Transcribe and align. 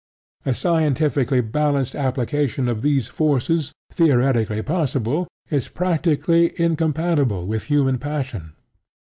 A 0.47 0.55
scientifically 0.55 1.41
balanced 1.41 1.93
application 1.95 2.67
of 2.67 2.81
these 2.81 3.05
forces, 3.05 3.71
theoretically 3.91 4.63
possible, 4.63 5.27
is 5.51 5.67
practically 5.67 6.59
incompatible 6.59 7.45
with 7.45 7.65
human 7.65 7.99
passion. 7.99 8.53